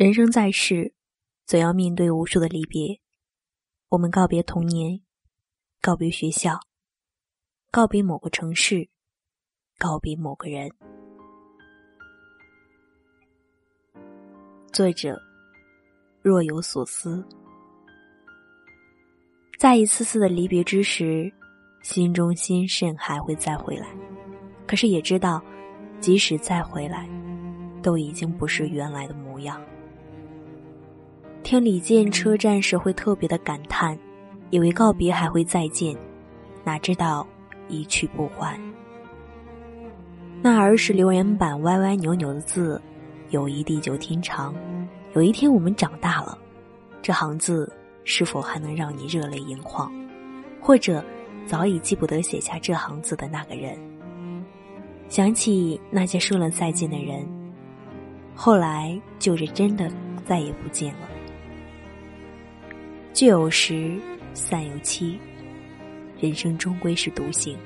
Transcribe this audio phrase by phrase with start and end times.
[0.00, 0.94] 人生在世，
[1.44, 2.98] 总要面对无数的离别。
[3.90, 4.98] 我们告别童年，
[5.82, 6.58] 告别学校，
[7.70, 8.88] 告别某个城市，
[9.76, 10.70] 告别某个人。
[14.72, 15.20] 作者
[16.22, 17.22] 若有所思，
[19.58, 21.30] 在一次次的离别之时，
[21.82, 23.86] 心中心甚还会再回来。
[24.66, 25.44] 可是也知道，
[26.00, 27.06] 即使再回来，
[27.82, 29.62] 都已经不是原来的模样。
[31.42, 33.98] 听李健车站时会特别的感叹，
[34.50, 35.96] 以为告别还会再见，
[36.62, 37.26] 哪知道
[37.68, 38.58] 一去不还。
[40.42, 42.80] 那儿时留言板歪歪扭扭的字，
[43.30, 44.54] 友谊地久天长。
[45.14, 46.38] 有一天我们长大了，
[47.02, 47.70] 这行字
[48.04, 49.90] 是否还能让你热泪盈眶？
[50.60, 51.04] 或者
[51.46, 53.76] 早已记不得写下这行字的那个人？
[55.08, 57.26] 想起那些说了再见的人，
[58.36, 59.90] 后来就是真的
[60.24, 61.09] 再也不见了。
[63.12, 63.98] 聚有时，
[64.34, 65.18] 散有期。
[66.20, 67.56] 人生终归是独行。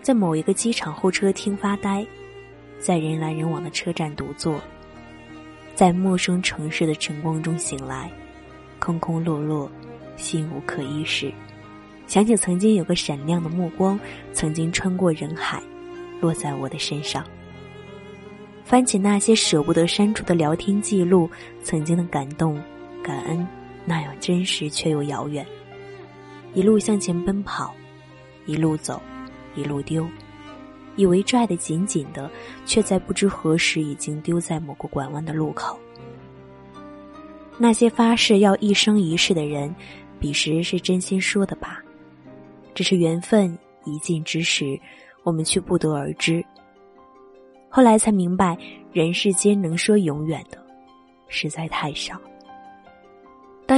[0.00, 2.04] 在某一个机场候车厅发呆，
[2.80, 4.60] 在人来人往的车站独坐，
[5.74, 8.10] 在陌生城市的晨光中醒来，
[8.80, 9.70] 空空落落，
[10.16, 11.32] 心无可依时，
[12.08, 13.98] 想起曾经有个闪亮的目光，
[14.32, 15.62] 曾经穿过人海，
[16.20, 17.24] 落在我的身上。
[18.64, 21.30] 翻起那些舍不得删除的聊天记录，
[21.62, 22.60] 曾经的感动、
[23.02, 23.46] 感恩。
[23.84, 25.46] 那样真实却又遥远，
[26.54, 27.74] 一路向前奔跑，
[28.46, 29.02] 一路走，
[29.54, 30.06] 一路丢，
[30.96, 32.30] 以为拽得紧紧的，
[32.64, 35.78] 却在不知何时已经丢在某个拐弯的路口。
[37.58, 39.74] 那些发誓要一生一世的人，
[40.18, 41.82] 彼时是真心说的吧？
[42.74, 44.78] 只是缘分一尽之时，
[45.22, 46.44] 我们却不得而知。
[47.68, 48.56] 后来才明白，
[48.92, 50.58] 人世间能说永远的，
[51.28, 52.20] 实在太少。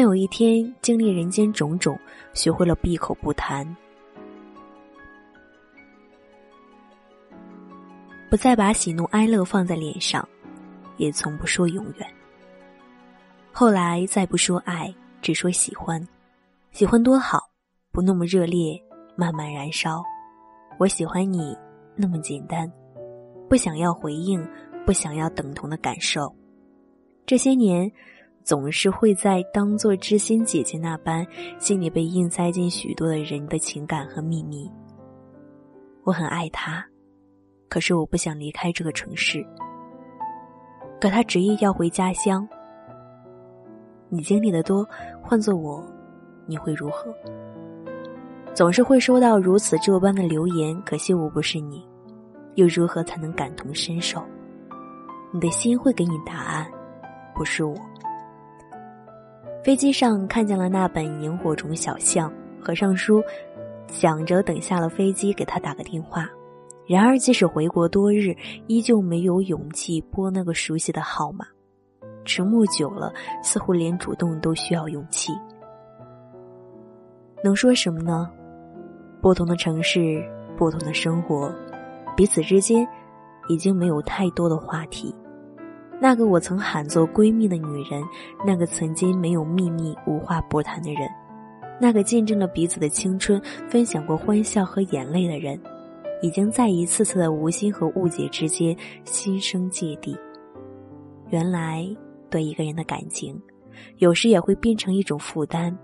[0.05, 1.99] 有一天经历人间种种，
[2.35, 3.67] 学会了闭口不谈，
[8.29, 10.29] 不再把喜怒哀乐放在脸上，
[10.99, 12.07] 也从不说永远。
[13.51, 16.07] 后来再不说爱，只说喜欢，
[16.71, 17.41] 喜欢多好，
[17.91, 18.79] 不那么热烈，
[19.17, 20.05] 慢慢燃烧。
[20.79, 21.57] 我喜欢你，
[21.97, 22.71] 那么简单，
[23.49, 24.47] 不想要回应，
[24.85, 26.31] 不想要等同的感受。
[27.25, 27.91] 这些年。
[28.45, 31.27] 总是会在当做知心姐姐那般，
[31.59, 34.71] 心里被硬塞进许多的人的情感和秘密。
[36.03, 36.85] 我很爱他，
[37.71, 39.43] 可是我不想离开这个城市。
[41.01, 42.47] 可他执意要回家乡。
[44.11, 44.87] 你经历的多，
[45.23, 45.83] 换做我，
[46.47, 47.13] 你会如何？
[48.53, 51.83] 总是会收到如此这般的留言，可惜我不是你，
[52.57, 54.23] 又如何才能感同身受？
[55.33, 56.71] 你的心会给你答案，
[57.35, 57.75] 不是我。
[59.65, 62.31] 飞机上看见了那本《萤火虫小象》，
[62.63, 63.23] 合上书，
[63.87, 66.29] 想着等下了飞机给他打个电话。
[66.87, 68.37] 然而，即使回国多日，
[68.67, 71.47] 依旧没有勇气拨那个熟悉的号码。
[72.27, 73.11] 沉默久了，
[73.43, 75.33] 似乎连主动都需要勇气。
[77.43, 78.31] 能说什么呢？
[79.23, 80.23] 不同的城市，
[80.59, 81.51] 不同的生活，
[82.15, 82.87] 彼此之间
[83.49, 85.15] 已经没有太多的话题。
[86.05, 88.05] 那个我曾喊作闺蜜的女人，
[88.45, 91.09] 那个曾经没有秘密、无话不谈的人，
[91.81, 95.59] 那个见证了彼此的青春、分享过欢笑和眼泪的人，
[96.21, 100.15] 已经在一次次的无心和误解之间心生芥蒂。
[101.31, 101.89] 原来，
[102.29, 103.41] 对一个人的感情，
[103.97, 105.75] 有时也会变成一种负担。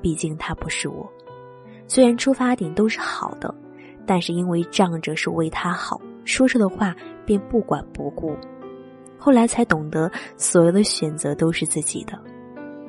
[0.00, 1.04] 毕竟他不是我，
[1.88, 3.52] 虽然出发点都是好的，
[4.06, 6.94] 但是因为仗着是为他好，说出的话
[7.24, 8.32] 便不管不顾。
[9.18, 12.18] 后来才懂得，所有的选择都是自己的，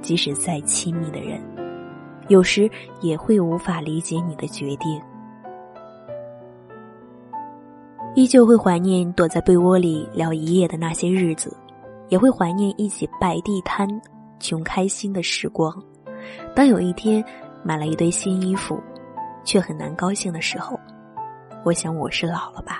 [0.01, 1.41] 即使再亲密的人，
[2.27, 2.69] 有时
[3.01, 5.01] 也会无法理解你的决定。
[8.15, 11.55] 依旧会怀念躲在被窝里聊一夜的那些日子，
[12.09, 13.87] 也会怀念一起摆地摊、
[14.39, 15.71] 穷开心的时光。
[16.55, 17.23] 当有一天
[17.63, 18.81] 买了一堆新衣服，
[19.43, 20.79] 却很难高兴的时候，
[21.63, 22.79] 我想我是老了吧，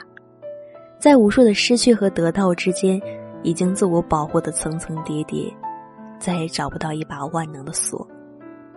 [0.99, 2.99] 在无数的失去和得到之间。
[3.43, 5.55] 已经自我保护的层层叠叠，
[6.19, 8.07] 再也找不到一把万能的锁，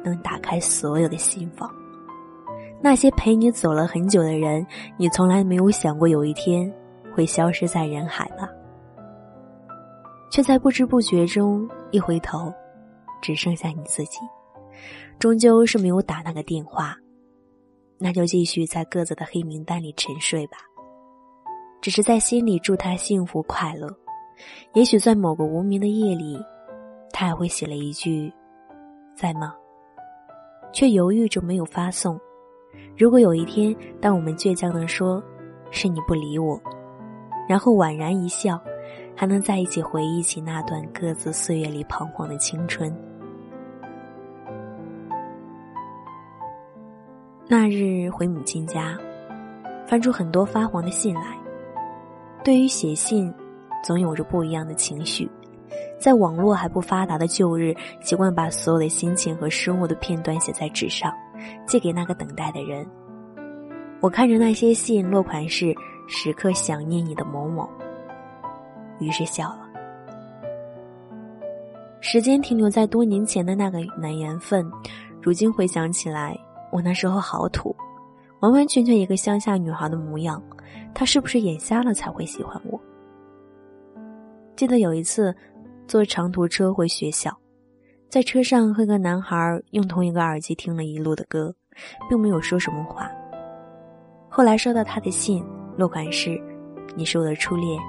[0.04, 1.68] 能打开所有的心房。
[2.82, 4.66] 那些陪你走了很久的人，
[4.96, 6.72] 你从来没有想过有一天
[7.14, 8.48] 会消失在人海吧？
[10.30, 12.52] 却在不知不觉中一回头，
[13.20, 14.18] 只剩下你自己。
[15.18, 16.96] 终究是没有打那个电话，
[17.98, 20.56] 那就继续在各自的黑名单里沉睡吧。
[21.82, 23.94] 只是在心里祝他幸福快乐。
[24.75, 26.38] 也许在某个无名的夜里，
[27.12, 28.32] 他还会写了一句
[29.16, 29.54] “在吗”，
[30.72, 32.19] 却犹豫着没有发送。
[32.96, 35.22] 如果有一天，当我们倔强的说
[35.70, 36.60] “是你不理我”，
[37.48, 38.60] 然后宛然一笑，
[39.16, 42.94] 还能在一起回忆起那段各自岁月里彷徨的青春。
[47.48, 48.96] 那日回母亲家，
[49.84, 51.36] 翻出很多发黄的信来。
[52.44, 53.34] 对于写信，
[53.82, 55.31] 总有着不一样的情绪。
[55.99, 61.12] 在网络还不发达的旧日，习惯把所有的心情和生活的片段写在纸上，
[61.67, 62.87] 寄给那个等待的人。
[64.00, 65.75] 我看着那些信，落款是
[66.09, 67.69] “时刻想念你的某某”，
[68.99, 69.69] 于是笑了。
[72.00, 74.69] 时间停留在多年前的那个难缘分，
[75.21, 76.37] 如今回想起来。
[76.73, 77.75] 我那时候好土，
[78.41, 80.43] 完完全全一个乡下女孩的模样。
[80.94, 82.81] 他是不是眼瞎了才会喜欢我？
[84.60, 85.34] 记得有一次
[85.88, 87.34] 坐长途车回学校，
[88.10, 91.50] 在车上和个男孩用同一个耳机听了一路的歌，
[92.10, 93.10] 并没有说什么话。
[94.28, 95.42] 后来收到他的信，
[95.78, 96.38] 落款是
[96.94, 97.80] ：“你是我的初恋，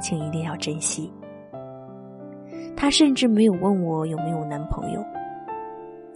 [0.00, 1.12] 请一定要珍惜。”
[2.76, 5.04] 他甚至没有问我有没有男朋友。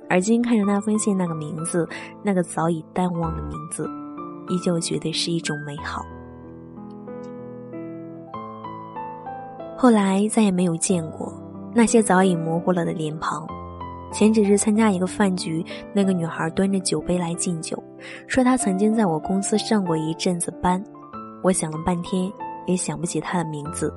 [0.09, 1.85] 而今看着那封信，那个名字，
[2.23, 3.91] 那个早已淡忘的名字，
[4.51, 6.07] 依旧觉得是一种美好。
[9.83, 11.33] 后来再也没有见过
[11.73, 13.49] 那些早已模糊了的脸庞。
[14.13, 17.83] 前几日参加一个饭局，那个女孩端着酒杯来敬酒，
[18.27, 20.85] 说她曾经在我公司上过一阵子班。
[21.43, 22.31] 我想了半天，
[22.67, 23.91] 也想不起她的名字，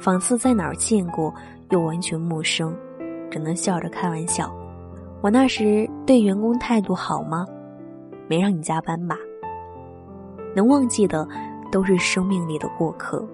[0.00, 1.34] 仿似在哪儿见过，
[1.70, 2.72] 又完全陌生，
[3.28, 4.54] 只能笑着开玩笑。
[5.20, 7.44] 我那时对员工态度好吗？
[8.28, 9.16] 没让你加班吧？
[10.54, 11.26] 能忘记的
[11.72, 13.28] 都是生命里的过客。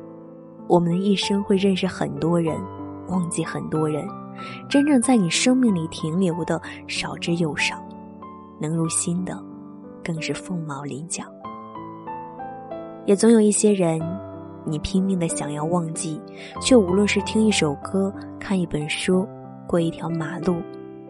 [0.70, 2.56] 我们的一生会认识很多人，
[3.08, 4.06] 忘记很多人，
[4.68, 7.74] 真正在你生命里停留的少之又少，
[8.60, 9.36] 能入心的
[10.04, 11.24] 更是凤毛麟角。
[13.04, 14.00] 也总有一些人，
[14.64, 16.22] 你拼命的想要忘记，
[16.60, 19.26] 却无论是听一首歌、看一本书、
[19.66, 20.54] 过一条马路。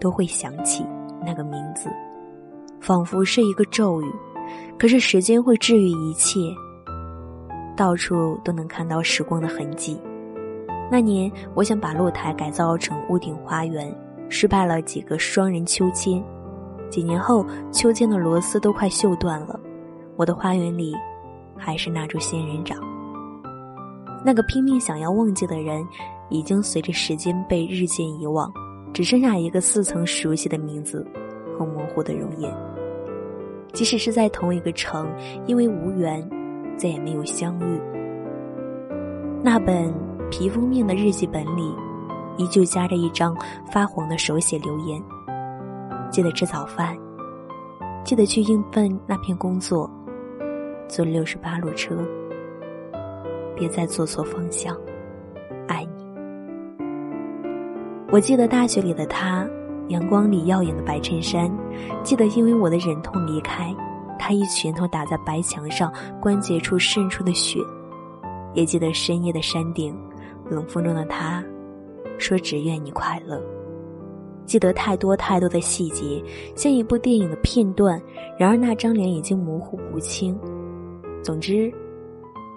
[0.01, 0.83] 都会想起
[1.27, 1.91] 那个名字，
[2.81, 4.11] 仿佛是一个咒语。
[4.79, 6.41] 可是时间会治愈一切，
[7.81, 9.99] 到处都能看到时光的痕迹。
[10.93, 13.91] 那年，我想把露台改造成屋顶花园，
[14.29, 16.23] 失败了几个双人秋千。
[16.91, 17.43] 几年后，
[17.73, 19.59] 秋千的螺丝都快锈断了，
[20.17, 20.94] 我的花园里
[21.56, 22.77] 还是那株仙人掌。
[24.23, 25.83] 那个拼命想要忘记的人，
[26.29, 28.53] 已经随着时间被日渐遗忘。
[28.93, 31.03] 只剩下一个似曾熟悉的名字
[31.56, 32.55] 和模糊的容颜。
[33.73, 35.09] 即使是在同一个城，
[35.47, 36.29] 因为无缘，
[36.81, 37.79] 再也没有相遇。
[39.43, 39.93] 那本
[40.31, 41.75] 皮封面的日记本里，
[42.38, 43.37] 依旧夹着一张
[43.71, 45.03] 发黄的手写留言：
[46.11, 46.97] 记得吃早饭，
[48.03, 49.91] 记得去应份那片工作，
[50.88, 51.94] 坐六十八路车，
[53.55, 54.75] 别再坐错方向。
[55.69, 56.05] 爱你
[58.11, 59.47] 我记得大学里的他，
[59.88, 61.50] 阳光里耀眼的白衬衫；
[62.03, 63.75] 记得因为我的忍痛离开，
[64.21, 65.91] 他一拳头打在白墙上，
[66.21, 67.59] 关节处渗出的血；
[68.53, 69.99] 也记得深夜的山顶，
[70.51, 71.43] 冷风中的他，
[72.19, 73.43] 说只愿你快乐。
[74.45, 76.23] 记得太多太多的细节，
[76.55, 78.00] 像一部电影的片段。
[78.37, 80.39] 然而那张脸已经模糊不清。
[81.23, 81.73] 总之，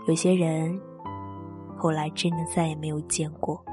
[0.08, 0.80] 有些人，
[1.78, 3.64] 后来真的再也没有见过。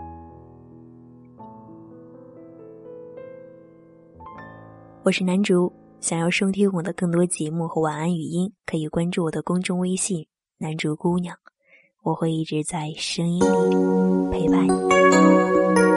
[5.03, 10.27] 我是南竹，想要收听我的更多节目和晚安语音，可以关注我的公众微信
[10.57, 11.37] “南竹姑娘”，
[12.03, 15.90] 我会一直在声音里陪伴你。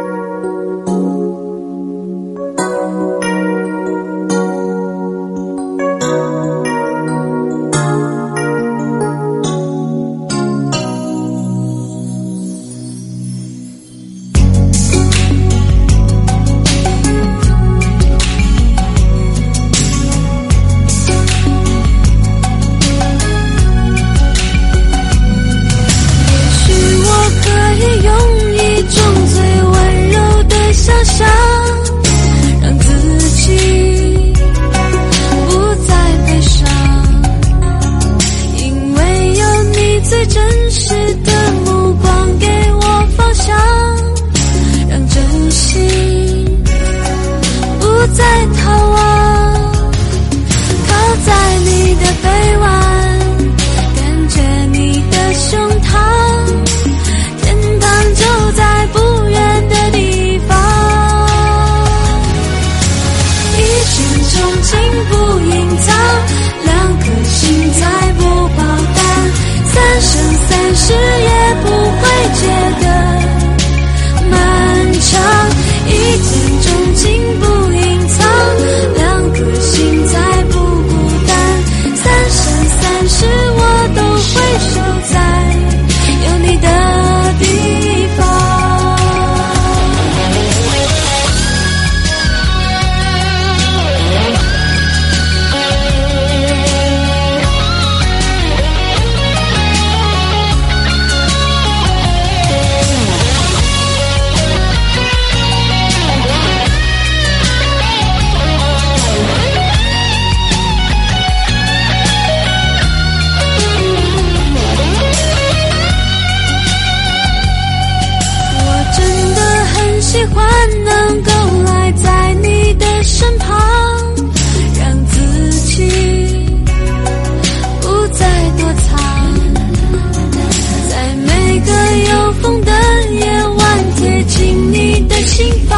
[135.33, 135.72] 心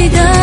[0.00, 0.39] 你的